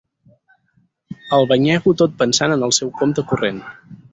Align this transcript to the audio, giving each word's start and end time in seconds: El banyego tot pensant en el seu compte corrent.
El 1.37 1.45
banyego 1.53 1.95
tot 2.03 2.17
pensant 2.25 2.57
en 2.57 2.67
el 2.69 2.77
seu 2.79 2.93
compte 3.03 3.27
corrent. 3.35 3.63